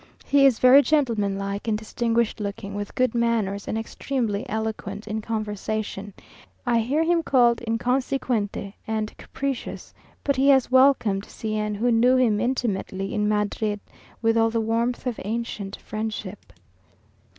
He 0.25 0.47
is 0.47 0.57
very 0.57 0.81
gentlemanlike 0.81 1.67
and 1.67 1.77
distinguished 1.77 2.39
looking, 2.39 2.73
with 2.73 2.95
good 2.95 3.13
manners, 3.13 3.67
and 3.67 3.77
extremely 3.77 4.49
eloquent 4.49 5.07
in 5.07 5.21
conversation. 5.21 6.15
I 6.65 6.79
hear 6.79 7.03
him 7.03 7.21
called 7.21 7.61
"inconsecuente," 7.67 8.73
and 8.87 9.15
capricious, 9.19 9.93
but 10.23 10.37
he 10.37 10.49
has 10.49 10.71
welcomed 10.71 11.25
C 11.25 11.55
n, 11.55 11.75
who 11.75 11.91
knew 11.91 12.17
him 12.17 12.39
intimately 12.39 13.13
in 13.13 13.29
Madrid, 13.29 13.79
with 14.23 14.37
all 14.39 14.49
the 14.49 14.59
warmth 14.59 15.05
of 15.05 15.19
ancient 15.23 15.75
friendship. 15.75 16.51